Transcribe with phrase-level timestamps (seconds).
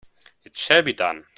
[0.43, 1.27] It shall be done!